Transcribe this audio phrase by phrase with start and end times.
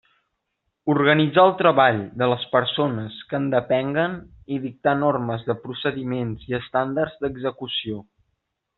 [0.93, 4.17] Organitzar el treball de les persones que en depenguen
[4.57, 8.05] i dictar normes de procediments i estàndards d'execució.